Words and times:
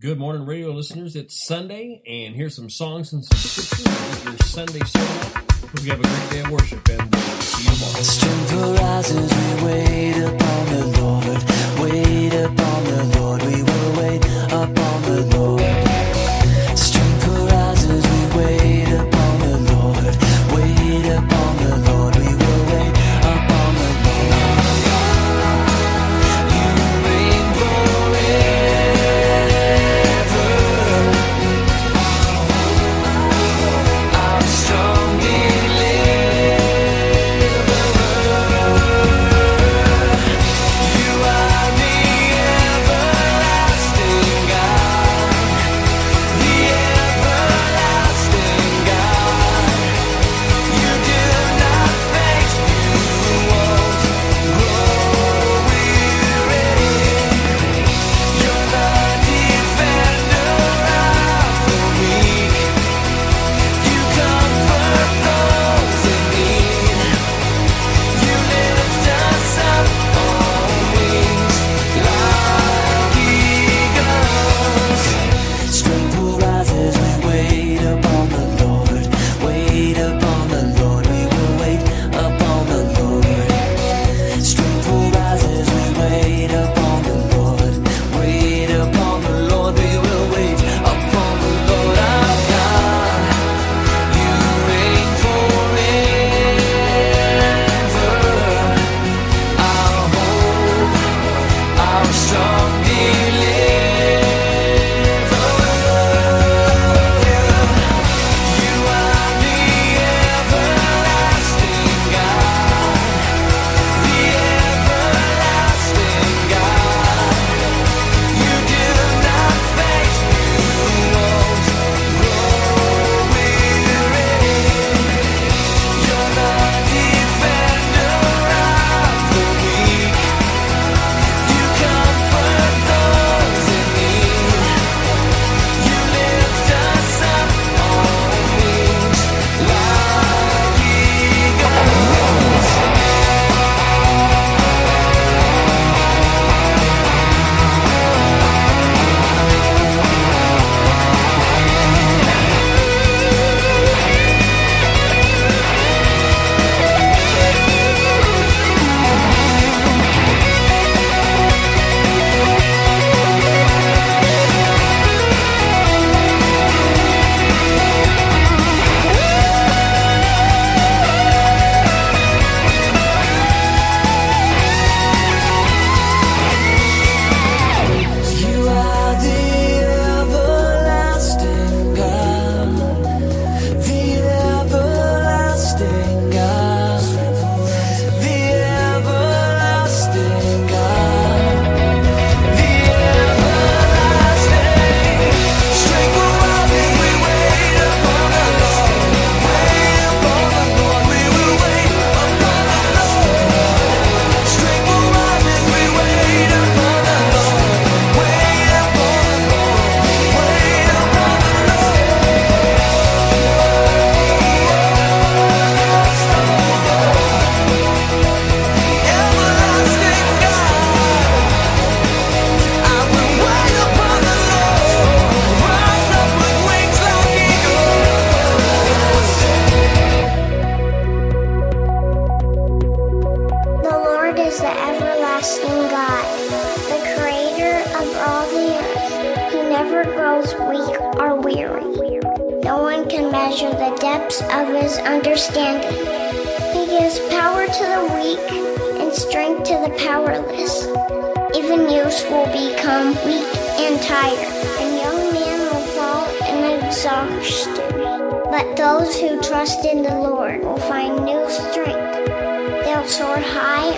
Good 0.00 0.16
morning, 0.16 0.46
radio 0.46 0.70
listeners. 0.70 1.16
It's 1.16 1.44
Sunday, 1.44 2.00
and 2.06 2.32
here's 2.32 2.54
some 2.54 2.70
songs 2.70 3.12
and 3.12 3.24
some 3.24 3.36
scriptures 3.36 4.24
your 4.24 4.36
Sunday 4.46 4.84
sermon. 4.86 5.44
Hope 5.60 5.82
you 5.82 5.90
have 5.90 5.98
a 5.98 6.04
great 6.04 6.30
day 6.30 6.38
of 6.38 6.50
worship, 6.52 6.88
and 6.88 7.14
see 7.42 7.64
you 7.64 7.70
tomorrow. 7.74 8.02
Strength 8.02 8.54
arises, 8.54 9.32
we 9.34 9.64
wait 9.66 10.18
upon 10.22 10.66
the 10.66 10.86
Lord. 11.00 11.24
Wait 11.82 12.32
upon 12.32 12.84
the 12.84 13.18
Lord, 13.18 13.42
we 13.42 13.67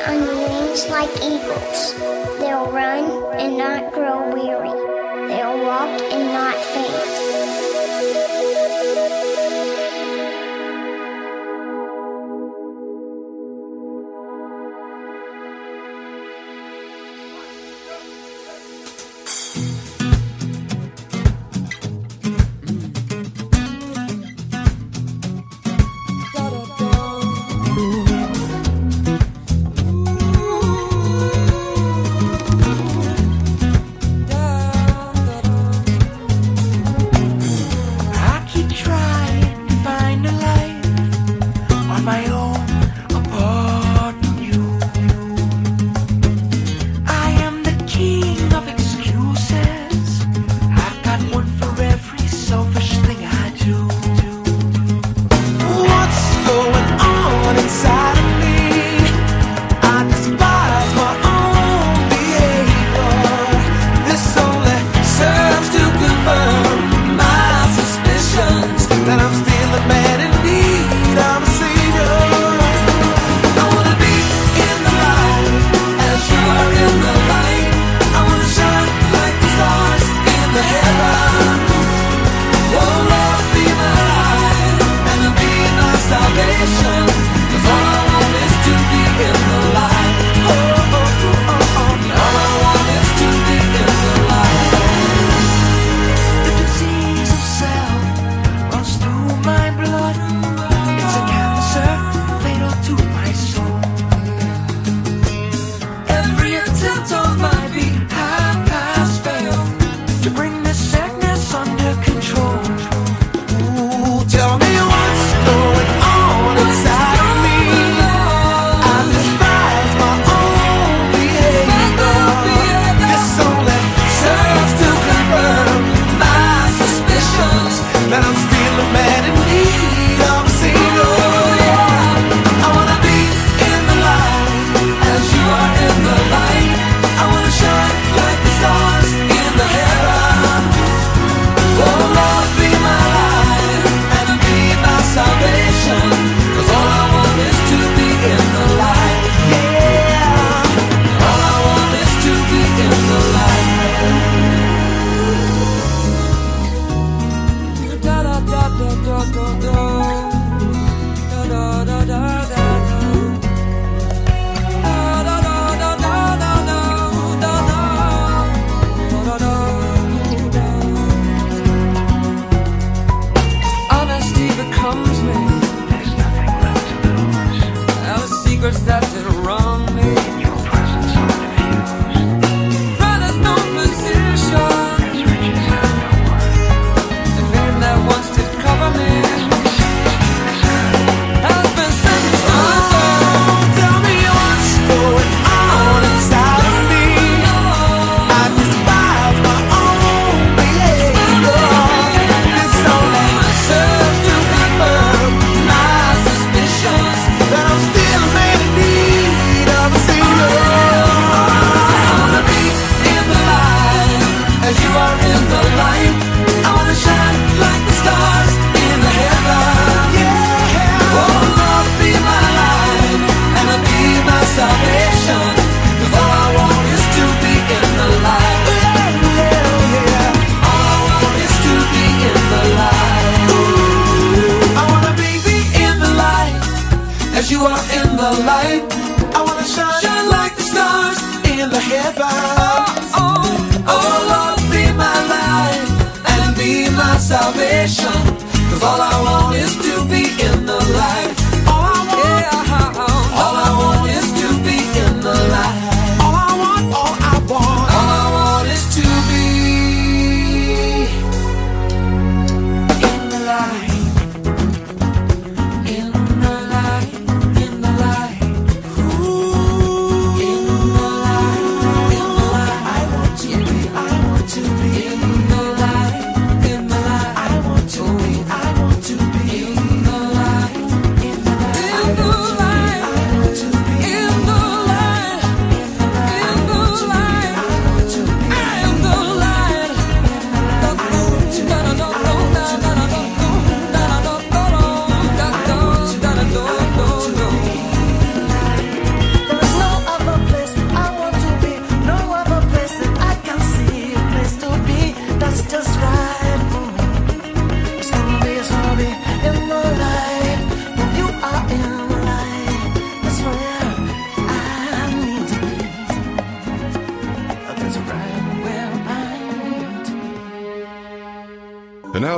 on 0.06 0.26
wings 0.26 0.88
like 0.88 1.10
eagles. 1.22 1.94
They'll 2.38 2.70
run 2.70 3.34
and 3.38 3.58
not 3.58 3.92
grow 3.92 4.32
weary. 4.32 4.70
They'll 5.28 5.64
walk 5.64 6.00
and 6.12 6.32
not 6.32 6.56
faint. 6.56 7.19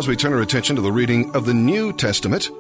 as 0.03 0.09
we 0.09 0.17
turn 0.17 0.33
our 0.33 0.41
attention 0.41 0.75
to 0.75 0.83
the 0.83 0.91
reading 0.91 1.33
of 1.37 1.47
the 1.47 1.55
New 1.55 1.93
Testament, 1.93 2.51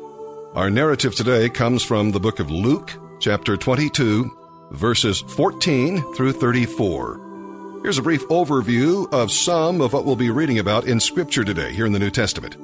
our 0.55 0.71
narrative 0.71 1.13
today 1.13 1.49
comes 1.49 1.83
from 1.83 2.13
the 2.13 2.21
book 2.21 2.39
of 2.39 2.53
Luke, 2.53 2.93
chapter 3.19 3.57
22, 3.57 4.31
verses 4.71 5.23
14 5.23 6.15
through 6.15 6.35
34. 6.35 7.81
Here's 7.83 7.99
a 7.99 8.03
brief 8.03 8.23
overview 8.29 9.13
of 9.13 9.33
some 9.33 9.81
of 9.81 9.93
what 9.93 10.05
we'll 10.05 10.15
be 10.15 10.31
reading 10.31 10.61
about 10.61 10.85
in 10.85 11.01
Scripture 11.01 11.43
today 11.43 11.73
here 11.73 11.85
in 11.85 11.91
the 11.91 11.99
New 11.99 12.13
Testament. 12.13 12.57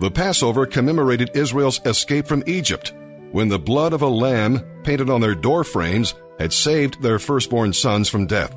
The 0.00 0.10
Passover 0.10 0.66
commemorated 0.66 1.30
Israel's 1.36 1.80
escape 1.86 2.26
from 2.26 2.42
Egypt 2.48 2.92
when 3.30 3.50
the 3.50 3.60
blood 3.60 3.92
of 3.92 4.02
a 4.02 4.08
lamb 4.08 4.64
painted 4.82 5.10
on 5.10 5.20
their 5.20 5.36
door 5.36 5.62
frames 5.62 6.12
had 6.40 6.52
saved 6.52 7.02
their 7.02 7.20
firstborn 7.20 7.72
sons 7.72 8.08
from 8.08 8.26
death. 8.26 8.52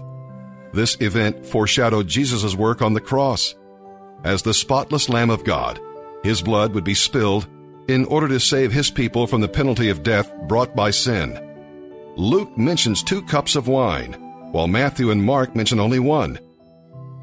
This 0.74 1.00
event 1.00 1.46
foreshadowed 1.46 2.08
Jesus' 2.08 2.56
work 2.56 2.82
on 2.82 2.96
the 2.96 3.00
cross 3.00 3.54
as 4.24 4.42
the 4.42 4.54
spotless 4.54 5.10
Lamb 5.10 5.30
of 5.30 5.44
God. 5.44 5.80
His 6.24 6.42
blood 6.42 6.74
would 6.74 6.84
be 6.84 6.94
spilled 6.94 7.48
in 7.88 8.06
order 8.06 8.28
to 8.28 8.40
save 8.40 8.72
his 8.72 8.92
people 8.92 9.26
from 9.26 9.42
the 9.42 9.48
penalty 9.48 9.90
of 9.90 10.04
death 10.04 10.34
brought 10.48 10.76
by 10.76 10.92
sin. 10.92 11.40
Luke 12.16 12.58
mentions 12.58 13.02
two 13.02 13.22
cups 13.24 13.56
of 13.56 13.68
wine, 13.68 14.14
while 14.52 14.68
Matthew 14.68 15.12
and 15.12 15.24
Mark 15.24 15.56
mention 15.56 15.80
only 15.80 16.00
one. 16.00 16.38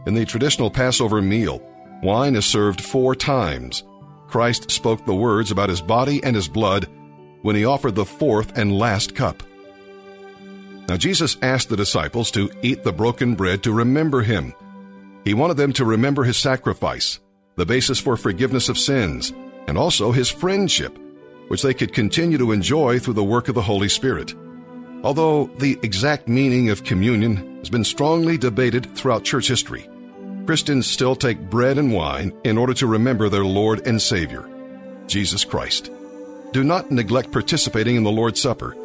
In 0.07 0.15
the 0.15 0.25
traditional 0.25 0.71
Passover 0.71 1.21
meal, 1.21 1.61
wine 2.03 2.35
is 2.35 2.47
served 2.47 2.81
four 2.81 3.15
times. 3.15 3.85
Christ 4.29 4.71
spoke 4.71 5.05
the 5.05 5.15
words 5.15 5.51
about 5.51 5.69
his 5.69 5.81
body 5.81 6.23
and 6.25 6.35
his 6.35 6.49
blood 6.49 6.89
when 7.43 7.57
he 7.57 7.65
offered 7.65 7.95
the 7.95 8.05
fourth 8.05 8.57
and 8.57 8.79
last 8.79 9.15
cup. 9.15 9.43
Now, 10.89 10.97
Jesus 10.97 11.37
asked 11.43 11.69
the 11.69 11.77
disciples 11.77 12.31
to 12.33 12.51
eat 12.63 12.85
the 12.85 12.93
broken 12.93 13.35
bread 13.35 13.63
to 13.65 13.73
remember 13.73 14.23
him. 14.23 14.55
He 15.27 15.35
wanted 15.35 15.57
them 15.57 15.73
to 15.73 15.85
remember 15.85 16.23
his 16.23 16.37
sacrifice, 16.37 17.19
the 17.57 17.67
basis 17.67 17.99
for 17.99 18.17
forgiveness 18.17 18.69
of 18.69 18.79
sins, 18.79 19.33
and 19.67 19.77
also 19.77 20.13
his 20.13 20.31
friendship, 20.31 20.97
which 21.49 21.63
they 21.63 21.75
could 21.75 21.93
continue 21.93 22.39
to 22.39 22.53
enjoy 22.53 23.01
through 23.01 23.15
the 23.15 23.25
work 23.25 23.49
of 23.49 23.57
the 23.57 23.61
Holy 23.61 23.89
Spirit. 23.89 24.37
Although 25.03 25.47
the 25.59 25.81
exact 25.83 26.29
meaning 26.29 26.71
of 26.71 26.85
communion 26.85 27.59
has 27.59 27.69
been 27.69 27.83
strongly 27.83 28.39
debated 28.39 28.97
throughout 28.97 29.25
church 29.25 29.49
history, 29.49 29.91
Christians 30.47 30.87
still 30.87 31.17
take 31.17 31.51
bread 31.51 31.77
and 31.77 31.93
wine 31.93 32.33
in 32.45 32.57
order 32.57 32.75
to 32.75 32.87
remember 32.87 33.29
their 33.29 33.45
Lord 33.45 33.85
and 33.85 34.01
Savior, 34.01 34.49
Jesus 35.09 35.45
Christ. 35.45 35.91
Do 36.53 36.63
not 36.63 36.93
neglect 36.93 37.33
participating 37.33 37.97
in 37.97 38.05
the 38.05 38.13
Lord's 38.13 38.41
Supper. 38.41 38.77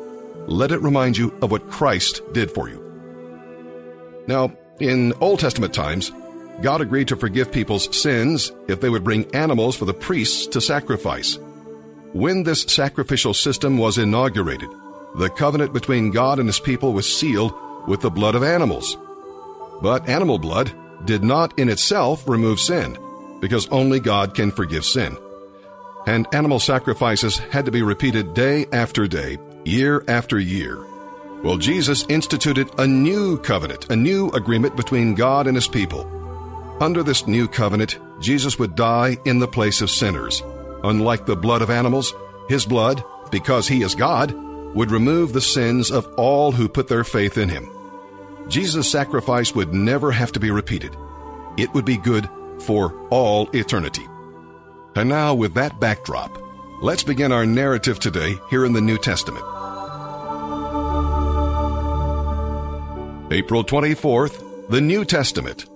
Let 0.48 0.72
it 0.72 0.82
remind 0.82 1.18
you 1.18 1.38
of 1.44 1.52
what 1.52 1.70
Christ 1.70 2.24
did 2.34 2.50
for 2.50 2.68
you. 2.68 2.82
Now, 4.26 4.58
in 4.80 5.14
Old 5.22 5.40
Testament 5.40 5.76
times, 5.76 6.12
God 6.62 6.82
agreed 6.82 7.08
to 7.10 7.16
forgive 7.16 7.52
people's 7.52 7.96
sins 7.96 8.52
if 8.68 8.82
they 8.82 8.90
would 8.90 9.04
bring 9.04 9.34
animals 9.36 9.76
for 9.76 9.86
the 9.86 9.94
priests 9.94 10.48
to 10.48 10.62
sacrifice. 10.62 11.38
When 12.14 12.44
this 12.44 12.62
sacrificial 12.64 13.34
system 13.34 13.78
was 13.78 13.98
inaugurated, 13.98 14.70
the 15.16 15.30
covenant 15.30 15.74
between 15.74 16.12
God 16.12 16.40
and 16.40 16.48
his 16.48 16.60
people 16.60 16.94
was 16.94 17.12
sealed 17.12 17.54
with 17.88 18.02
the 18.02 18.12
blood 18.12 18.36
of 18.36 18.44
animals. 18.44 18.98
But 19.82 20.08
animal 20.08 20.38
blood 20.38 20.72
did 21.06 21.24
not 21.24 21.58
in 21.58 21.70
itself 21.70 22.28
remove 22.28 22.60
sin, 22.60 22.98
because 23.40 23.68
only 23.70 24.00
God 24.00 24.36
can 24.36 24.52
forgive 24.52 24.86
sin. 24.86 25.18
And 26.06 26.28
animal 26.34 26.60
sacrifices 26.60 27.38
had 27.38 27.66
to 27.66 27.72
be 27.72 27.82
repeated 27.82 28.34
day 28.34 28.68
after 28.72 29.08
day, 29.08 29.38
year 29.66 30.04
after 30.08 30.40
year. 30.40 30.86
Well, 31.44 31.58
Jesus 31.58 32.06
instituted 32.08 32.70
a 32.78 32.86
new 32.86 33.38
covenant, 33.40 33.90
a 33.90 33.96
new 33.96 34.30
agreement 34.30 34.76
between 34.76 35.16
God 35.16 35.48
and 35.48 35.58
his 35.58 35.68
people. 35.68 36.21
Under 36.82 37.04
this 37.04 37.28
new 37.28 37.48
covenant, 37.48 38.00
Jesus 38.20 38.58
would 38.58 38.76
die 38.76 39.16
in 39.24 39.38
the 39.38 39.48
place 39.48 39.82
of 39.82 39.92
sinners. 39.92 40.42
Unlike 40.84 41.28
the 41.28 41.36
blood 41.36 41.62
of 41.62 41.70
animals, 41.70 42.12
his 42.50 42.66
blood, 42.66 43.04
because 43.30 43.68
he 43.68 43.84
is 43.84 43.94
God, 43.94 44.32
would 44.74 44.90
remove 44.90 45.32
the 45.32 45.42
sins 45.42 45.92
of 45.92 46.12
all 46.16 46.52
who 46.52 46.68
put 46.68 46.88
their 46.88 47.04
faith 47.04 47.38
in 47.38 47.50
him. 47.50 47.70
Jesus' 48.48 48.90
sacrifice 48.90 49.54
would 49.54 49.76
never 49.76 50.12
have 50.12 50.32
to 50.32 50.40
be 50.40 50.50
repeated. 50.50 50.98
It 51.56 51.72
would 51.76 51.86
be 51.86 51.98
good 51.98 52.28
for 52.62 53.08
all 53.10 53.48
eternity. 53.56 54.08
And 54.96 55.08
now, 55.08 55.36
with 55.36 55.54
that 55.54 55.80
backdrop, 55.80 56.36
let's 56.82 57.04
begin 57.04 57.32
our 57.32 57.46
narrative 57.46 58.00
today 58.00 58.40
here 58.50 58.66
in 58.66 58.74
the 58.74 58.82
New 58.82 58.98
Testament. 58.98 59.46
April 63.32 63.64
24th, 63.64 64.68
the 64.70 64.82
New 64.82 65.06
Testament. 65.06 65.71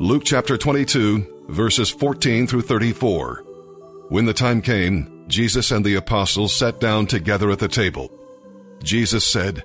Luke 0.00 0.24
chapter 0.24 0.58
22, 0.58 1.44
verses 1.50 1.88
14 1.88 2.48
through 2.48 2.62
34. 2.62 3.44
When 4.08 4.24
the 4.26 4.34
time 4.34 4.60
came, 4.60 5.24
Jesus 5.28 5.70
and 5.70 5.84
the 5.84 5.94
apostles 5.94 6.52
sat 6.52 6.80
down 6.80 7.06
together 7.06 7.48
at 7.52 7.60
the 7.60 7.68
table. 7.68 8.10
Jesus 8.82 9.24
said, 9.24 9.62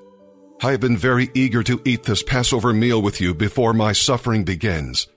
I 0.61 0.69
have 0.69 0.81
been 0.81 0.97
very 0.97 1.31
eager 1.33 1.63
to 1.63 1.81
eat 1.83 2.03
this 2.03 2.21
Passover 2.21 2.73
meal 2.73 3.01
with 3.01 3.19
you 3.19 3.33
before 3.33 3.73
my 3.73 3.91
suffering 3.91 4.43
begins. 4.43 5.07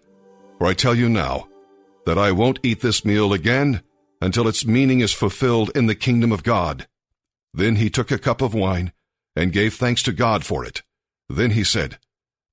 For 0.57 0.67
I 0.67 0.73
tell 0.73 0.95
you 0.95 1.11
now 1.11 1.47
that 2.07 2.17
I 2.17 2.33
won't 2.33 2.61
eat 2.63 2.81
this 2.81 3.05
meal 3.05 3.35
again 3.35 3.83
until 4.23 4.49
its 4.49 4.65
meaning 4.65 5.01
is 5.01 5.13
fulfilled 5.13 5.73
in 5.75 5.89
the 5.89 5.95
kingdom 5.95 6.33
of 6.33 6.43
God. 6.43 6.87
Then 7.53 7.77
he 7.77 7.91
took 7.91 8.11
a 8.11 8.19
cup 8.19 8.41
of 8.41 8.55
wine 8.55 8.93
and 9.37 9.53
gave 9.53 9.75
thanks 9.75 10.03
to 10.05 10.13
God 10.13 10.43
for 10.43 10.65
it. 10.65 10.83
Then 11.29 11.51
he 11.51 11.65
said, 11.65 11.99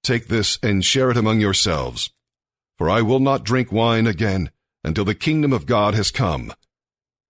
Take 0.03 0.27
this 0.27 0.59
and 0.61 0.83
share 0.83 1.09
it 1.09 1.17
among 1.17 1.39
yourselves. 1.39 2.09
For 2.79 2.89
I 2.89 3.01
will 3.01 3.19
not 3.19 3.43
drink 3.43 3.73
wine 3.73 4.07
again 4.07 4.51
until 4.85 5.03
the 5.03 5.13
kingdom 5.13 5.51
of 5.51 5.65
God 5.65 5.95
has 5.95 6.11
come. 6.11 6.53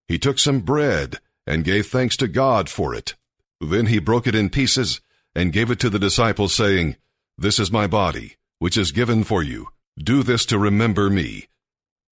He 0.07 0.19
took 0.19 0.37
some 0.37 0.59
bread 0.59 1.17
and 1.47 1.63
gave 1.63 1.87
thanks 1.87 2.15
to 2.17 2.27
God 2.27 2.69
for 2.69 2.93
it. 2.93 3.15
Then 3.59 3.87
he 3.87 3.97
broke 3.97 4.27
it 4.27 4.35
in 4.35 4.51
pieces 4.51 5.01
and 5.33 5.51
gave 5.51 5.71
it 5.71 5.79
to 5.79 5.89
the 5.89 5.97
disciples, 5.97 6.53
saying, 6.53 6.97
This 7.35 7.57
is 7.57 7.71
my 7.71 7.87
body, 7.87 8.35
which 8.59 8.77
is 8.77 8.91
given 8.91 9.23
for 9.23 9.41
you. 9.41 9.69
Do 9.97 10.21
this 10.21 10.45
to 10.45 10.59
remember 10.59 11.09
me. 11.09 11.47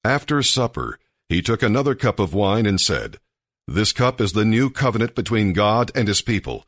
After 0.03 0.41
supper, 0.41 0.97
he 1.29 1.43
took 1.43 1.61
another 1.61 1.93
cup 1.93 2.19
of 2.19 2.33
wine 2.33 2.65
and 2.65 2.81
said, 2.81 3.19
This 3.67 3.91
cup 3.91 4.19
is 4.19 4.33
the 4.33 4.45
new 4.45 4.71
covenant 4.71 5.13
between 5.13 5.53
God 5.53 5.91
and 5.93 6.07
his 6.07 6.23
people, 6.23 6.65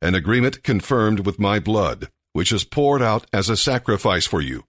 an 0.00 0.14
agreement 0.14 0.62
confirmed 0.62 1.26
with 1.26 1.40
my 1.40 1.58
blood, 1.58 2.10
which 2.32 2.52
is 2.52 2.62
poured 2.62 3.02
out 3.02 3.26
as 3.32 3.48
a 3.48 3.56
sacrifice 3.56 4.24
for 4.24 4.40
you. 4.40 4.62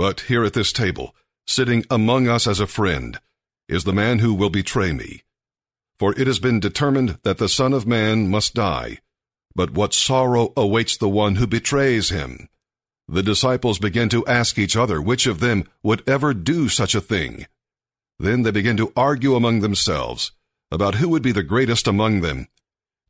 But 0.00 0.20
here 0.20 0.44
at 0.44 0.54
this 0.54 0.72
table, 0.72 1.14
sitting 1.46 1.84
among 1.90 2.26
us 2.26 2.46
as 2.46 2.58
a 2.58 2.66
friend, 2.66 3.20
is 3.68 3.84
the 3.84 3.92
man 3.92 4.20
who 4.20 4.32
will 4.32 4.48
betray 4.48 4.94
me. 4.94 5.24
For 5.98 6.18
it 6.18 6.26
has 6.26 6.38
been 6.38 6.58
determined 6.58 7.18
that 7.22 7.36
the 7.36 7.50
Son 7.50 7.74
of 7.74 7.86
Man 7.86 8.30
must 8.30 8.54
die, 8.54 9.00
but 9.54 9.72
what 9.72 9.92
sorrow 9.92 10.54
awaits 10.56 10.96
the 10.96 11.10
one 11.10 11.34
who 11.34 11.46
betrays 11.46 12.08
him. 12.08 12.48
The 13.08 13.22
disciples 13.22 13.78
began 13.78 14.08
to 14.08 14.24
ask 14.24 14.58
each 14.58 14.74
other 14.74 15.02
which 15.02 15.26
of 15.26 15.40
them 15.40 15.68
would 15.82 16.02
ever 16.08 16.32
do 16.32 16.70
such 16.70 16.94
a 16.94 17.02
thing. 17.02 17.46
Then 18.18 18.40
they 18.42 18.52
began 18.52 18.78
to 18.78 18.94
argue 18.96 19.34
among 19.34 19.60
themselves 19.60 20.32
about 20.70 20.94
who 20.94 21.10
would 21.10 21.22
be 21.22 21.32
the 21.32 21.42
greatest 21.42 21.86
among 21.86 22.22
them. 22.22 22.48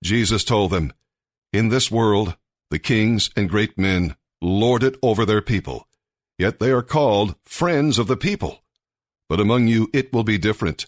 Jesus 0.02 0.42
told 0.42 0.72
them, 0.72 0.92
In 1.52 1.68
this 1.68 1.88
world, 1.88 2.34
the 2.68 2.80
kings 2.80 3.30
and 3.36 3.48
great 3.48 3.78
men 3.78 4.16
lord 4.42 4.82
it 4.82 4.96
over 5.04 5.24
their 5.24 5.40
people, 5.40 5.86
yet 6.40 6.58
they 6.58 6.70
are 6.70 6.82
called 6.82 7.34
friends 7.44 7.98
of 7.98 8.06
the 8.06 8.16
people. 8.16 8.60
But 9.28 9.40
among 9.40 9.68
you 9.68 9.90
it 9.92 10.10
will 10.10 10.24
be 10.24 10.38
different. 10.38 10.86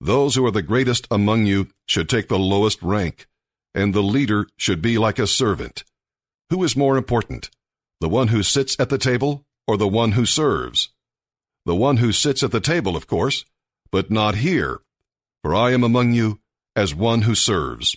Those 0.00 0.34
who 0.34 0.44
are 0.44 0.50
the 0.50 0.60
greatest 0.60 1.06
among 1.08 1.46
you 1.46 1.68
should 1.86 2.08
take 2.08 2.26
the 2.26 2.38
lowest 2.38 2.82
rank, 2.82 3.28
and 3.76 3.94
the 3.94 4.02
leader 4.02 4.48
should 4.56 4.82
be 4.82 4.98
like 4.98 5.20
a 5.20 5.28
servant. 5.28 5.84
Who 6.50 6.64
is 6.64 6.76
more 6.76 6.96
important, 6.96 7.48
the 8.00 8.08
one 8.08 8.28
who 8.28 8.42
sits 8.42 8.74
at 8.80 8.88
the 8.88 8.98
table 8.98 9.44
or 9.68 9.76
the 9.76 9.86
one 9.86 10.12
who 10.12 10.26
serves? 10.26 10.88
The 11.64 11.76
one 11.76 11.98
who 11.98 12.10
sits 12.10 12.42
at 12.42 12.50
the 12.50 12.60
table, 12.60 12.96
of 12.96 13.06
course, 13.06 13.44
but 13.92 14.10
not 14.10 14.34
here, 14.34 14.80
for 15.44 15.54
I 15.54 15.70
am 15.70 15.84
among 15.84 16.12
you 16.12 16.40
as 16.74 16.92
one 16.92 17.22
who 17.22 17.36
serves. 17.36 17.96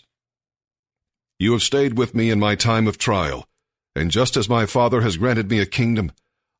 You 1.39 1.53
have 1.53 1.63
stayed 1.63 1.97
with 1.97 2.13
me 2.13 2.29
in 2.29 2.39
my 2.39 2.53
time 2.53 2.87
of 2.87 2.99
trial, 2.99 3.47
and 3.95 4.11
just 4.11 4.37
as 4.37 4.47
my 4.47 4.67
Father 4.67 5.01
has 5.01 5.17
granted 5.17 5.49
me 5.49 5.59
a 5.59 5.65
kingdom, 5.65 6.11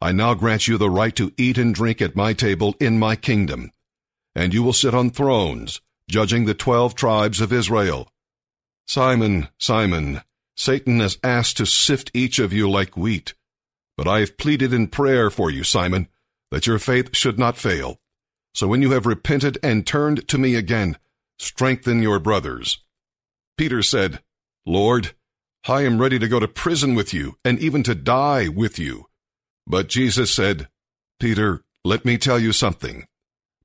I 0.02 0.12
now 0.12 0.34
grant 0.34 0.68
you 0.68 0.80
the 0.80 0.90
right 0.90 1.16
to 1.16 1.32
eat 1.38 1.60
and 1.60 1.76
drink 1.76 2.02
at 2.02 2.16
my 2.16 2.34
table 2.34 2.76
in 2.80 2.98
my 2.98 3.16
kingdom. 3.16 3.72
And 4.34 4.52
you 4.52 4.64
will 4.64 4.74
sit 4.74 4.96
on 4.96 5.12
thrones, 5.12 5.80
judging 6.10 6.46
the 6.46 6.56
twelve 6.56 6.96
tribes 6.96 7.40
of 7.40 7.54
Israel. 7.54 8.10
Simon, 8.88 9.50
Simon, 9.60 10.22
Satan 10.58 11.00
has 11.02 11.20
asked 11.24 11.58
to 11.58 11.66
sift 11.66 12.10
each 12.14 12.40
of 12.40 12.52
you 12.52 12.70
like 12.70 12.98
wheat. 12.98 13.36
But 13.96 14.08
I 14.08 14.22
have 14.22 14.38
pleaded 14.38 14.74
in 14.74 14.88
prayer 14.88 15.30
for 15.30 15.52
you, 15.52 15.64
Simon, 15.64 16.08
that 16.50 16.66
your 16.66 16.80
faith 16.80 17.16
should 17.16 17.38
not 17.38 17.58
fail. 17.58 18.00
So 18.56 18.68
when 18.68 18.82
you 18.82 18.92
have 18.92 19.06
repented 19.06 19.60
and 19.62 19.86
turned 19.86 20.28
to 20.30 20.38
me 20.38 20.56
again, 20.56 20.98
strengthen 21.38 22.02
your 22.02 22.20
brothers. 22.20 22.80
Peter 23.58 23.84
said, 23.84 24.22
Lord, 24.66 25.12
I 25.68 25.84
am 25.84 26.02
ready 26.02 26.18
to 26.18 26.28
go 26.28 26.40
to 26.40 26.48
prison 26.48 26.96
with 26.96 27.14
you 27.14 27.38
and 27.46 27.60
even 27.60 27.84
to 27.84 27.94
die 27.94 28.48
with 28.48 28.80
you. 28.80 29.06
But 29.72 29.88
Jesus 29.88 30.30
said, 30.30 30.68
Peter, 31.18 31.62
let 31.86 32.04
me 32.04 32.18
tell 32.18 32.38
you 32.38 32.52
something. 32.52 33.06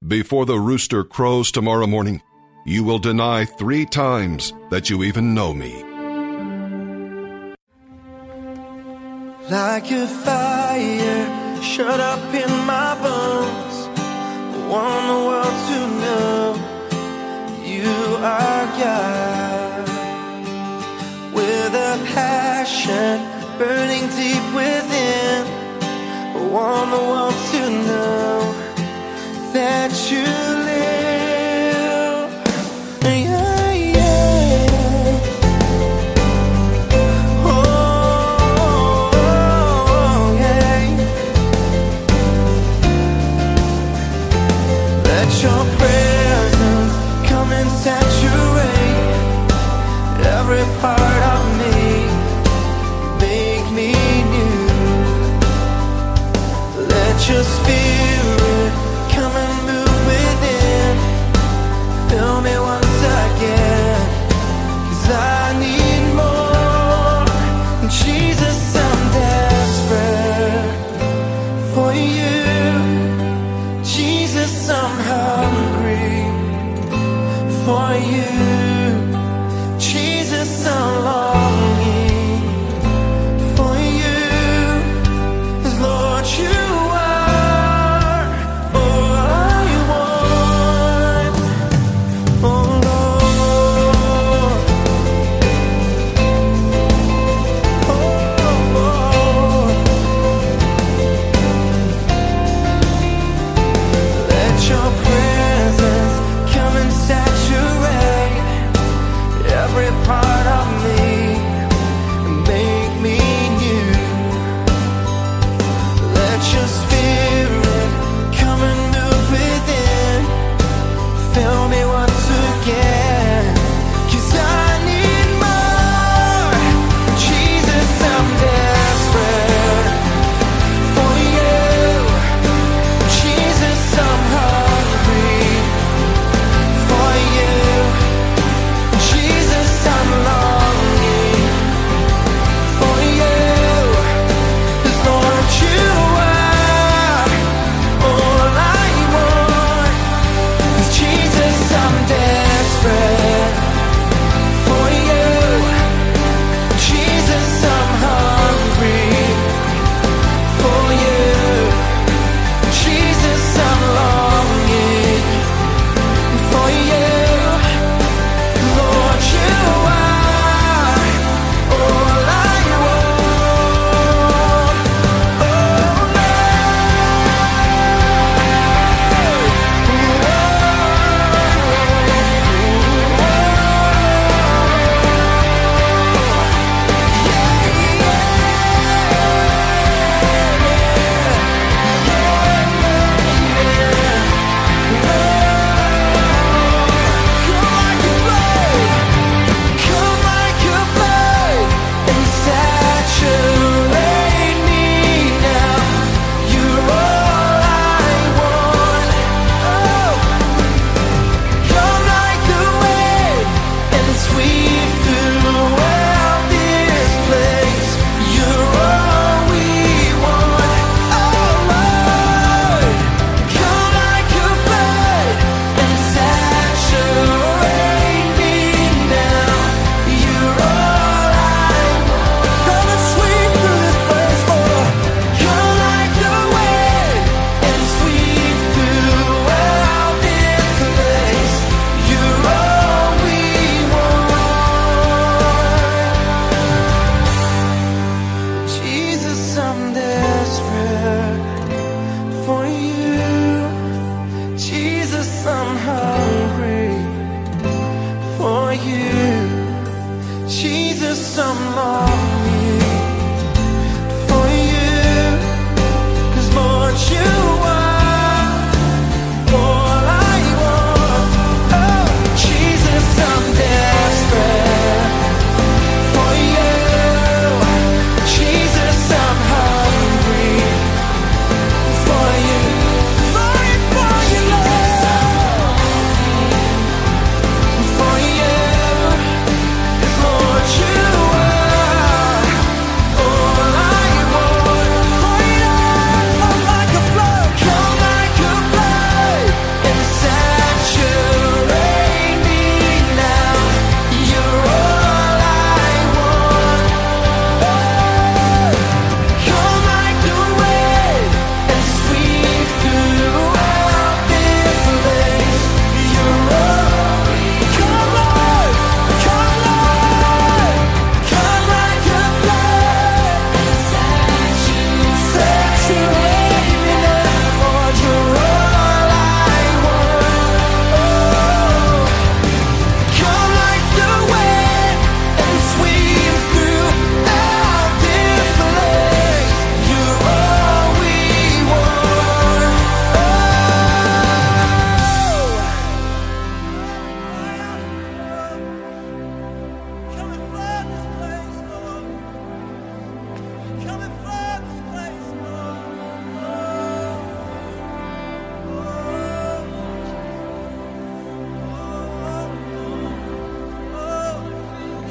Before 0.07 0.47
the 0.47 0.61
rooster 0.61 1.03
crows 1.03 1.51
tomorrow 1.51 1.89
morning, 1.89 2.23
you 2.65 2.85
will 2.85 3.01
deny 3.01 3.45
three 3.45 3.85
times 3.87 4.53
that 4.71 4.89
you 4.89 5.03
even 5.03 5.35
know 5.35 5.53
me. 5.53 5.83
Like 9.51 9.91
a 9.91 10.07
fire 10.07 11.61
shut 11.61 11.99
up 11.99 12.33
in 12.33 12.53
my 12.67 12.95
bones. 13.03 13.77
I 14.55 14.69
want 14.71 15.07
the 15.11 15.21
world 15.29 15.59
to 15.71 15.81
know 16.03 16.45
you 17.67 17.91
are 18.23 18.67
God. 18.79 19.89
With 21.35 21.75
a 21.75 21.99
passion 22.15 23.59
burning 23.59 24.07
deep 24.15 24.55
within. 24.55 25.56
Want 26.37 26.91
the 26.91 26.99
world 26.99 27.35
to 27.53 27.71
know 27.71 28.53
that 29.53 29.91
you 30.11 30.56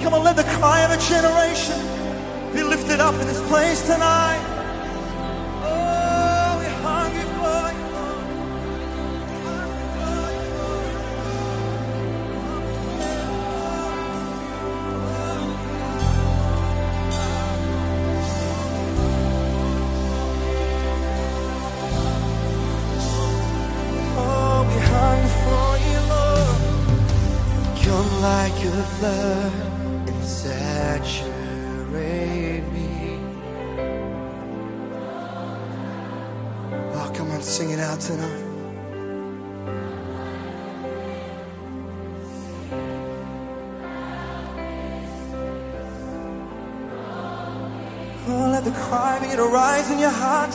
Come 0.06 0.14
on, 0.14 0.24
let 0.24 0.36
the 0.36 0.44
cry 0.44 0.82
of 0.82 0.92
a 0.92 0.98
generation 1.02 1.82
be 2.54 2.62
lifted 2.62 3.00
up 3.00 3.16
in 3.16 3.26
this 3.26 3.42
place 3.50 3.82
tonight. 3.88 4.45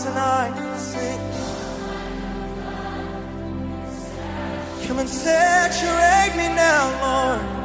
Your 0.05 0.13
heart 0.13 0.57
tonight. 0.57 0.79
Sing. 0.79 1.21
Come 4.87 4.99
and 4.99 5.09
saturate 5.09 6.37
me 6.37 6.49
now, 6.55 6.85
Lord. 7.03 7.61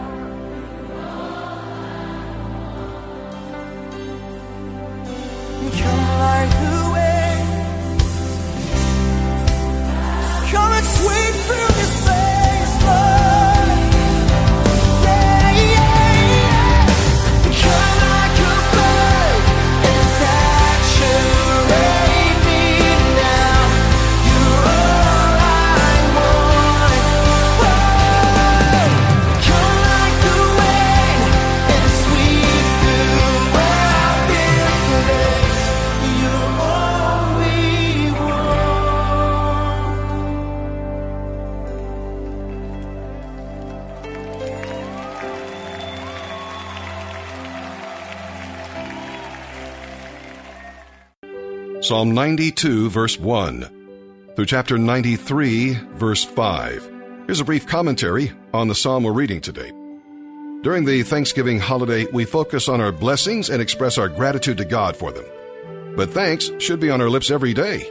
Come 5.81 6.19
like 6.19 6.49
the 6.61 6.84
Psalm 51.85 52.15
92, 52.15 52.89
verse 52.89 53.19
1 53.19 54.33
through 54.35 54.47
chapter 54.47 54.75
93, 54.75 55.75
verse 55.93 56.23
5. 56.23 56.91
Here's 57.27 57.39
a 57.39 57.45
brief 57.45 57.67
commentary 57.67 58.31
on 58.55 58.67
the 58.67 58.73
psalm 58.73 59.03
we're 59.03 59.11
reading 59.11 59.39
today. 59.39 59.69
During 60.63 60.85
the 60.85 61.03
Thanksgiving 61.03 61.59
holiday, 61.59 62.07
we 62.11 62.25
focus 62.25 62.67
on 62.67 62.81
our 62.81 62.91
blessings 62.91 63.51
and 63.51 63.61
express 63.61 63.99
our 63.99 64.09
gratitude 64.09 64.57
to 64.57 64.65
God 64.65 64.97
for 64.97 65.11
them. 65.11 65.25
But 65.95 66.09
thanks 66.09 66.49
should 66.57 66.79
be 66.79 66.89
on 66.89 67.01
our 67.01 67.09
lips 67.09 67.29
every 67.29 67.53
day. 67.53 67.87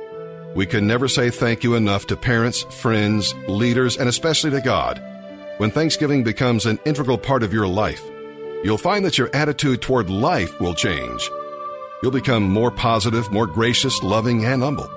We 0.56 0.66
can 0.66 0.88
never 0.88 1.06
say 1.06 1.30
thank 1.30 1.62
you 1.62 1.76
enough 1.76 2.08
to 2.08 2.16
parents, 2.16 2.62
friends, 2.62 3.32
leaders, 3.46 3.96
and 3.96 4.08
especially 4.08 4.50
to 4.50 4.60
God. 4.60 5.00
When 5.58 5.70
Thanksgiving 5.70 6.24
becomes 6.24 6.66
an 6.66 6.80
integral 6.84 7.16
part 7.16 7.44
of 7.44 7.52
your 7.52 7.68
life, 7.68 8.02
you'll 8.64 8.76
find 8.76 9.04
that 9.04 9.18
your 9.18 9.30
attitude 9.32 9.82
toward 9.82 10.10
life 10.10 10.60
will 10.60 10.74
change. 10.74 11.30
You'll 12.04 12.10
become 12.10 12.42
more 12.42 12.70
positive, 12.70 13.32
more 13.32 13.46
gracious, 13.46 14.02
loving, 14.02 14.44
and 14.44 14.62
humble. 14.62 14.90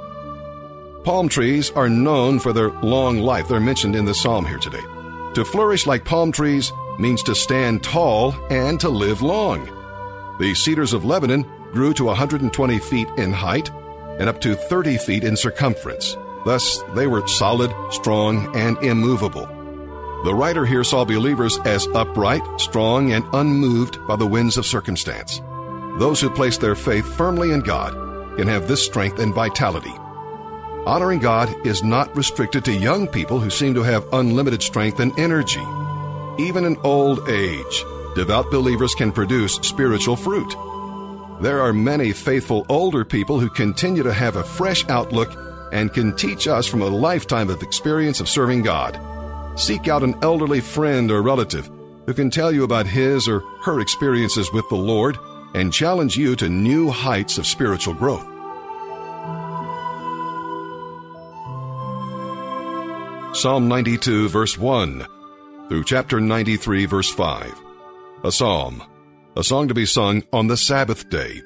Palm 1.06 1.30
trees 1.30 1.72
are 1.72 1.88
known 1.88 2.38
for 2.38 2.52
their 2.52 2.70
long 2.82 3.20
life. 3.20 3.48
They're 3.48 3.62
mentioned 3.62 3.96
in 3.96 4.04
the 4.04 4.14
psalm 4.14 4.46
here 4.46 4.58
today. 4.58 4.82
To 5.36 5.46
flourish 5.46 5.88
like 5.88 6.04
palm 6.04 6.34
trees 6.34 6.74
means 7.00 7.24
to 7.24 7.34
stand 7.34 7.82
tall 7.82 8.36
and 8.50 8.78
to 8.82 8.90
live 8.90 9.22
long. 9.22 9.70
The 10.38 10.54
cedars 10.54 10.92
of 10.92 11.06
Lebanon 11.06 11.46
grew 11.72 11.94
to 11.94 12.04
120 12.04 12.80
feet 12.80 13.08
in 13.16 13.32
height 13.32 13.72
and 14.20 14.28
up 14.28 14.42
to 14.42 14.58
30 14.58 14.98
feet 14.98 15.24
in 15.24 15.38
circumference. 15.38 16.18
Thus, 16.44 16.84
they 16.94 17.08
were 17.08 17.26
solid, 17.26 17.74
strong, 17.90 18.54
and 18.54 18.78
immovable. 18.80 19.48
The 20.26 20.36
writer 20.36 20.66
here 20.66 20.84
saw 20.84 21.06
believers 21.06 21.58
as 21.60 21.88
upright, 21.94 22.44
strong, 22.60 23.14
and 23.14 23.24
unmoved 23.32 24.06
by 24.08 24.18
the 24.18 24.28
winds 24.28 24.58
of 24.58 24.66
circumstance. 24.66 25.42
Those 25.98 26.22
who 26.22 26.30
place 26.30 26.58
their 26.58 26.76
faith 26.76 27.12
firmly 27.16 27.52
in 27.52 27.62
God 27.62 27.94
can 28.38 28.48
have 28.48 28.68
this 28.68 28.86
strength 28.86 29.18
and 29.18 29.34
vitality. 29.34 29.94
Honoring 30.86 31.20
God 31.20 31.54
is 31.66 31.84
not 31.84 32.16
restricted 32.16 32.64
to 32.66 32.72
young 32.72 33.08
people 33.08 33.40
who 33.40 33.50
seem 33.50 33.74
to 33.74 33.82
have 33.82 34.08
unlimited 34.14 34.62
strength 34.62 35.00
and 35.00 35.18
energy. 35.18 35.66
Even 36.38 36.66
in 36.66 36.78
old 36.84 37.28
age, 37.28 37.84
devout 38.16 38.52
believers 38.52 38.94
can 38.94 39.12
produce 39.12 39.56
spiritual 39.56 40.16
fruit. 40.16 40.56
There 41.42 41.62
are 41.62 41.74
many 41.74 42.14
faithful 42.14 42.66
older 42.70 43.04
people 43.04 43.40
who 43.40 43.50
continue 43.50 44.04
to 44.04 44.14
have 44.14 44.36
a 44.36 44.44
fresh 44.44 44.88
outlook 44.90 45.36
and 45.72 45.94
can 45.94 46.16
teach 46.16 46.48
us 46.48 46.68
from 46.68 46.84
a 46.84 46.88
lifetime 46.88 47.50
of 47.50 47.64
experience 47.64 48.20
of 48.20 48.30
serving 48.30 48.62
God. 48.62 49.00
Seek 49.60 49.88
out 49.88 50.04
an 50.04 50.16
elderly 50.22 50.62
friend 50.62 51.10
or 51.10 51.24
relative 51.24 51.70
who 52.06 52.14
can 52.14 52.30
tell 52.30 52.52
you 52.52 52.64
about 52.64 52.86
his 52.86 53.28
or 53.28 53.40
her 53.64 53.80
experiences 53.80 54.54
with 54.54 54.70
the 54.70 54.76
Lord 54.76 55.18
and 55.58 55.74
challenge 55.74 56.16
you 56.16 56.36
to 56.36 56.48
new 56.48 56.92
heights 56.92 57.40
of 57.40 57.48
spiritual 57.48 57.96
growth. 57.96 58.28
Psalm 63.36 63.68
92, 63.68 64.30
verse 64.30 64.56
1 64.56 65.06
through 65.68 65.84
chapter 65.84 66.20
93, 66.20 66.86
verse 66.86 67.10
5. 67.10 67.60
A 68.24 68.32
psalm, 68.32 68.84
a 69.36 69.44
song 69.44 69.68
to 69.68 69.74
be 69.74 69.88
sung 69.88 70.24
on 70.32 70.46
the 70.46 70.58
Sabbath 70.58 71.10
day. 71.10 71.42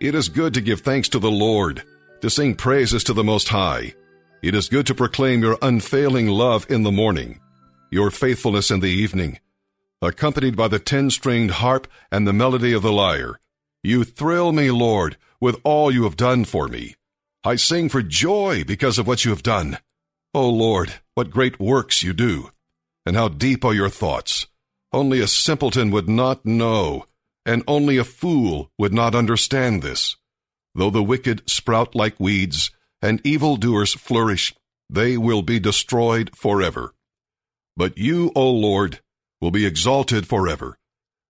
It 0.00 0.16
is 0.16 0.28
good 0.28 0.52
to 0.54 0.60
give 0.60 0.80
thanks 0.80 1.08
to 1.10 1.20
the 1.20 1.30
Lord, 1.30 1.84
to 2.22 2.28
sing 2.28 2.56
praises 2.56 3.04
to 3.04 3.12
the 3.12 3.24
Most 3.24 3.48
High. 3.48 3.94
It 4.42 4.56
is 4.56 4.68
good 4.68 4.86
to 4.88 4.94
proclaim 4.94 5.42
your 5.42 5.58
unfailing 5.62 6.26
love 6.26 6.66
in 6.68 6.82
the 6.82 6.92
morning, 6.92 7.40
your 7.90 8.10
faithfulness 8.10 8.72
in 8.72 8.80
the 8.80 8.90
evening. 8.90 9.38
Accompanied 10.02 10.56
by 10.56 10.68
the 10.68 10.78
ten 10.78 11.10
stringed 11.10 11.52
harp 11.52 11.88
and 12.12 12.26
the 12.26 12.32
melody 12.32 12.72
of 12.72 12.82
the 12.82 12.92
lyre, 12.92 13.40
you 13.82 14.04
thrill 14.04 14.52
me, 14.52 14.70
Lord, 14.70 15.16
with 15.40 15.60
all 15.64 15.90
you 15.90 16.04
have 16.04 16.16
done 16.16 16.44
for 16.44 16.68
me. 16.68 16.94
I 17.44 17.56
sing 17.56 17.88
for 17.88 18.02
joy 18.02 18.64
because 18.64 18.98
of 18.98 19.06
what 19.06 19.24
you 19.24 19.30
have 19.30 19.42
done. 19.42 19.78
O 20.34 20.50
Lord, 20.50 20.94
what 21.14 21.30
great 21.30 21.58
works 21.58 22.02
you 22.02 22.12
do, 22.12 22.50
and 23.06 23.16
how 23.16 23.28
deep 23.28 23.64
are 23.64 23.72
your 23.72 23.88
thoughts. 23.88 24.46
Only 24.92 25.20
a 25.20 25.26
simpleton 25.26 25.90
would 25.92 26.08
not 26.08 26.44
know, 26.44 27.06
and 27.46 27.62
only 27.66 27.96
a 27.96 28.04
fool 28.04 28.70
would 28.78 28.92
not 28.92 29.14
understand 29.14 29.82
this. 29.82 30.16
Though 30.74 30.90
the 30.90 31.02
wicked 31.02 31.48
sprout 31.48 31.94
like 31.94 32.20
weeds, 32.20 32.70
and 33.00 33.24
evildoers 33.24 33.94
flourish, 33.94 34.54
they 34.90 35.16
will 35.16 35.42
be 35.42 35.58
destroyed 35.58 36.30
forever. 36.36 36.92
But 37.76 37.96
you, 37.96 38.32
O 38.34 38.50
Lord, 38.50 39.00
will 39.40 39.50
be 39.50 39.66
exalted 39.66 40.26
forever. 40.26 40.78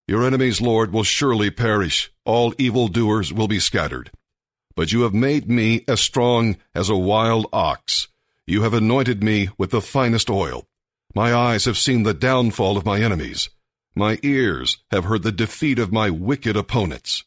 Your 0.09 0.25
enemies, 0.25 0.61
Lord, 0.61 0.93
will 0.93 1.03
surely 1.03 1.51
perish. 1.51 2.13
All 2.25 2.55
evildoers 2.59 3.33
will 3.33 3.49
be 3.49 3.59
scattered. 3.59 4.11
But 4.77 4.93
you 4.93 5.03
have 5.03 5.15
made 5.15 5.49
me 5.49 5.85
as 5.89 6.01
strong 6.01 6.57
as 6.75 6.89
a 6.89 6.97
wild 6.97 7.47
ox. 7.53 8.09
You 8.47 8.63
have 8.63 8.75
anointed 8.75 9.23
me 9.25 9.49
with 9.59 9.71
the 9.71 9.81
finest 9.81 10.31
oil. 10.31 10.67
My 11.15 11.35
eyes 11.35 11.65
have 11.65 11.79
seen 11.79 12.03
the 12.03 12.15
downfall 12.15 12.77
of 12.77 12.85
my 12.85 13.01
enemies. 13.01 13.49
My 13.97 14.19
ears 14.23 14.79
have 14.91 15.05
heard 15.05 15.23
the 15.23 15.33
defeat 15.33 15.79
of 15.79 15.93
my 15.93 16.11
wicked 16.11 16.57
opponents. 16.57 17.25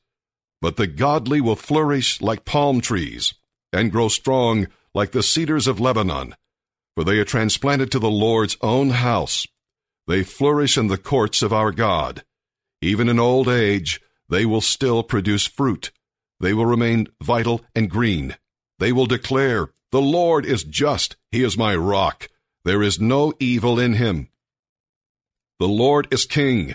But 0.62 0.78
the 0.78 0.88
godly 0.88 1.42
will 1.42 1.56
flourish 1.56 2.22
like 2.22 2.46
palm 2.46 2.80
trees 2.80 3.34
and 3.74 3.92
grow 3.92 4.08
strong 4.08 4.68
like 4.94 5.12
the 5.12 5.24
cedars 5.24 5.68
of 5.68 5.80
Lebanon, 5.80 6.36
for 6.96 7.04
they 7.04 7.18
are 7.18 7.26
transplanted 7.26 7.92
to 7.92 8.00
the 8.00 8.10
Lord's 8.10 8.58
own 8.62 8.92
house. 8.92 9.48
They 10.10 10.24
flourish 10.24 10.76
in 10.76 10.88
the 10.88 10.98
courts 10.98 11.44
of 11.44 11.54
our 11.54 11.72
God. 11.72 12.24
Even 12.82 13.10
in 13.10 13.20
old 13.20 13.48
age, 13.48 14.02
they 14.28 14.44
will 14.44 14.60
still 14.60 15.04
produce 15.04 15.46
fruit. 15.46 15.92
They 16.40 16.52
will 16.52 16.66
remain 16.66 17.10
vital 17.22 17.62
and 17.76 17.92
green. 17.92 18.36
They 18.80 18.92
will 18.92 19.06
declare, 19.06 19.70
The 19.92 20.02
Lord 20.02 20.48
is 20.48 20.64
just. 20.64 21.16
He 21.32 21.44
is 21.44 21.60
my 21.60 21.76
rock. 21.76 22.28
There 22.66 22.82
is 22.82 23.00
no 23.00 23.34
evil 23.40 23.80
in 23.80 23.94
him. 23.94 24.30
The 25.60 25.68
Lord 25.68 26.08
is 26.12 26.26
king. 26.26 26.74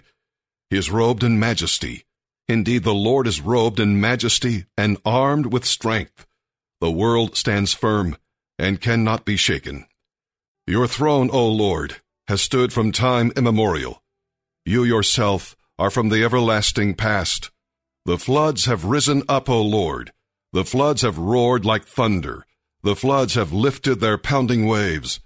He 0.70 0.76
is 0.76 0.92
robed 0.92 1.24
in 1.24 1.40
majesty. 1.40 2.04
Indeed, 2.46 2.84
the 2.84 2.94
Lord 2.94 3.26
is 3.26 3.40
robed 3.40 3.80
in 3.80 4.00
majesty 4.00 4.66
and 4.76 4.96
armed 5.04 5.46
with 5.46 5.64
strength. 5.64 6.24
The 6.80 6.92
world 6.92 7.36
stands 7.36 7.74
firm 7.74 8.16
and 8.60 8.80
cannot 8.80 9.24
be 9.24 9.36
shaken. 9.36 9.86
Your 10.68 10.86
throne, 10.86 11.30
O 11.32 11.48
Lord, 11.48 11.96
has 12.28 12.40
stood 12.42 12.72
from 12.72 12.92
time 12.92 13.32
immemorial. 13.36 14.02
You 14.64 14.84
yourself 14.84 15.56
are 15.78 15.90
from 15.90 16.08
the 16.08 16.24
everlasting 16.24 16.94
past. 16.94 17.50
The 18.06 18.18
floods 18.18 18.66
have 18.66 18.84
risen 18.84 19.22
up, 19.28 19.48
O 19.48 19.60
Lord. 19.60 20.12
The 20.52 20.64
floods 20.64 21.02
have 21.02 21.18
roared 21.18 21.64
like 21.64 21.84
thunder. 21.84 22.46
The 22.82 22.96
floods 22.96 23.34
have 23.34 23.52
lifted 23.52 24.00
their 24.00 24.18
pounding 24.18 24.66
waves. 24.66 25.20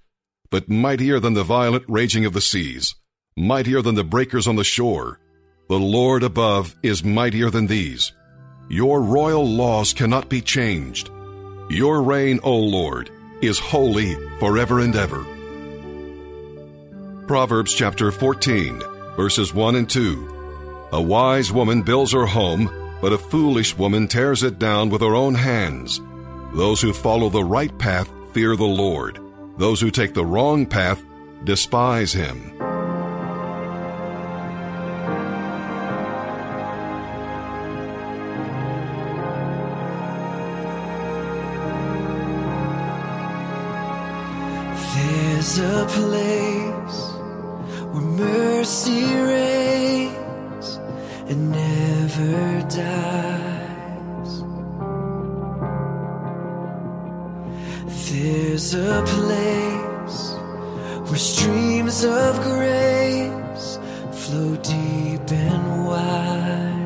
But 0.51 0.69
mightier 0.69 1.21
than 1.21 1.35
the 1.35 1.45
violent 1.45 1.85
raging 1.89 2.25
of 2.25 2.33
the 2.33 2.41
seas, 2.41 2.95
mightier 3.37 3.83
than 3.83 3.95
the 3.95 4.05
breakers 4.05 4.47
on 4.49 4.57
the 4.57 4.65
shore, 4.65 5.21
the 5.69 5.79
Lord 5.79 6.23
above 6.23 6.75
is 6.83 7.05
mightier 7.05 7.51
than 7.51 7.67
these. 7.67 8.13
Your 8.71 9.03
royal 9.03 9.47
laws 9.47 9.93
cannot 9.93 10.29
be 10.29 10.41
changed. 10.41 11.11
Your 11.69 12.03
reign, 12.03 12.41
O 12.43 12.57
Lord, 12.57 13.11
is 13.43 13.59
holy 13.59 14.15
forever 14.39 14.81
and 14.81 14.97
ever. 14.97 15.27
Proverbs 17.29 17.75
chapter 17.75 18.11
14, 18.11 18.81
verses 19.15 19.53
1 19.53 19.77
and 19.77 19.91
2. 19.91 20.89
A 20.95 21.03
wise 21.03 21.53
woman 21.53 21.83
builds 21.83 22.13
her 22.13 22.25
home, 22.25 22.97
but 23.03 23.13
a 23.13 23.19
foolish 23.19 23.77
woman 23.77 24.09
tears 24.09 24.43
it 24.43 24.59
down 24.59 24.89
with 24.89 25.03
her 25.03 25.15
own 25.15 25.35
hands. 25.35 26.01
Those 26.55 26.81
who 26.81 26.95
follow 26.95 27.29
the 27.29 27.45
right 27.45 27.77
path 27.79 28.11
fear 28.33 28.57
the 28.57 28.65
Lord. 28.65 29.21
Those 29.59 29.79
who 29.79 29.91
take 29.91 30.15
the 30.15 30.25
wrong 30.25 30.65
path 30.65 31.05
despise 31.45 32.15
him. 32.15 32.55
There's 44.95 45.59
a 45.59 45.87
place 45.91 46.48
mercy 48.19 49.05
reigns 49.15 50.77
and 51.29 51.53
never 51.53 52.61
dies. 52.63 54.33
There's 58.11 58.75
a 58.75 59.03
place 59.07 60.35
where 61.09 61.19
streams 61.19 62.05
of 62.05 62.43
grace 62.43 63.79
flow 64.11 64.57
deep 64.57 65.31
and 65.31 65.87
wide. 65.87 66.78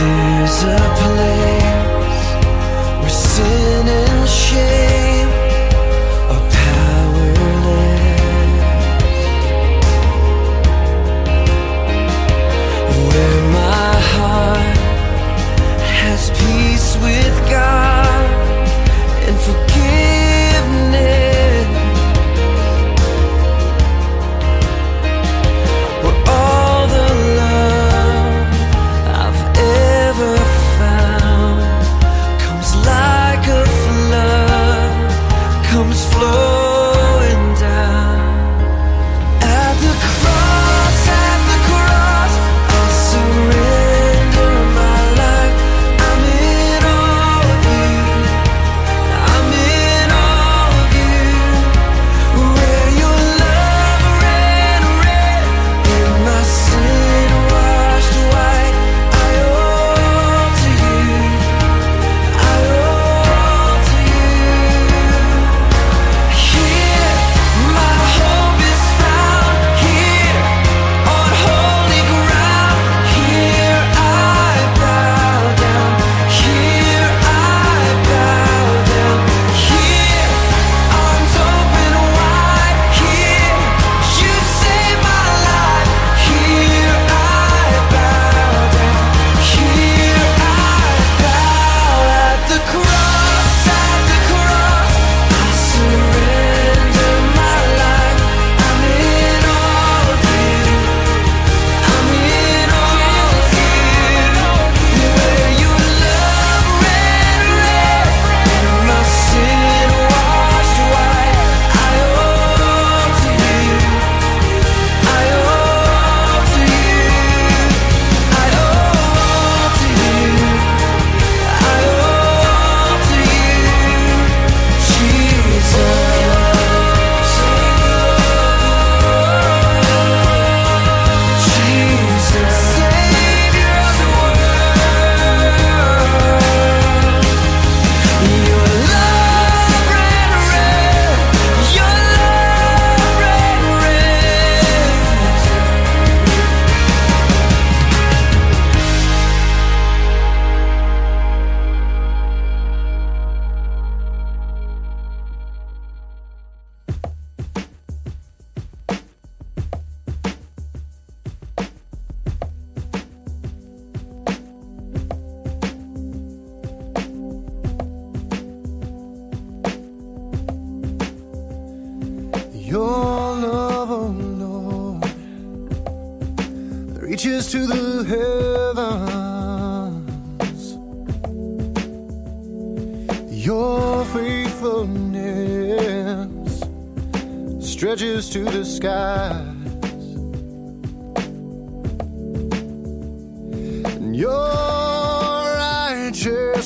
There's 0.00 0.62
a 0.62 0.78
place 1.02 2.24
where 3.00 3.10
sin 3.10 3.86
and 3.86 4.28
shame 4.28 4.79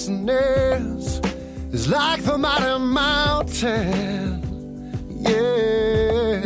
is 0.08 1.88
like 1.88 2.22
the 2.24 2.36
mighty 2.36 2.78
mountain. 2.78 4.42
Yeah. 5.20 6.42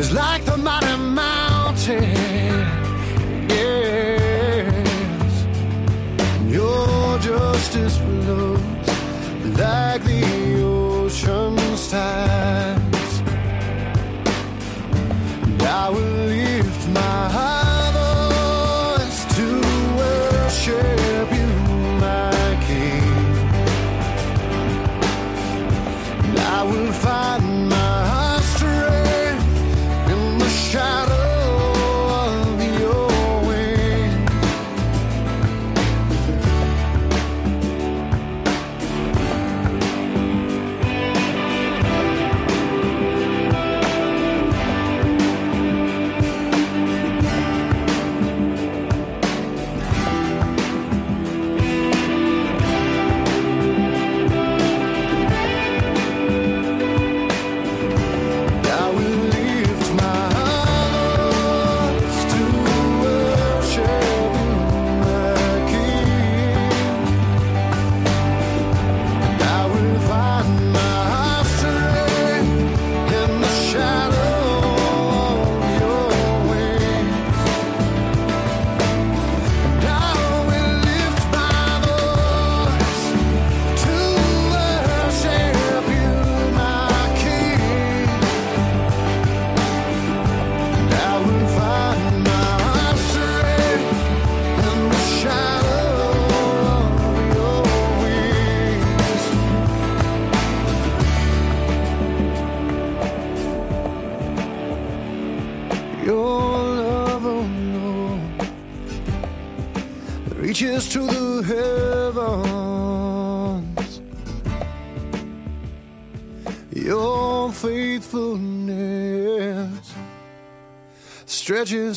It's 0.06 0.14
like 0.14 0.35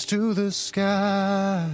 to 0.08 0.32
the 0.32 0.50
sky. 0.50 1.68